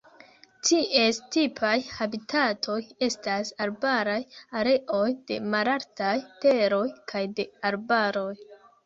Ties 0.67 1.17
tipaj 1.33 1.73
habitatoj 1.97 2.77
estas 3.07 3.51
arbaraj 3.65 4.15
areoj 4.63 5.03
de 5.29 5.37
malaltaj 5.53 6.15
teroj 6.47 6.81
kaj 7.13 7.23
de 7.41 7.47
arbaroj. 7.73 8.33